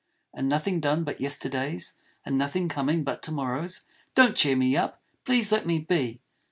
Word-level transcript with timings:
And 0.33 0.49
Nothing 0.49 0.79
done 0.79 1.03
but 1.03 1.21
yesterdays; 1.21 1.93
And 2.25 2.35
Nothing 2.35 2.67
coming 2.67 3.03
but 3.03 3.21
to 3.21 3.31
morrows! 3.31 3.81
Don't 4.15 4.35
cheer 4.35 4.55
me 4.55 4.75
up. 4.75 4.99
Please 5.25 5.51
let 5.51 5.67
me 5.67 5.77
be. 5.77 6.19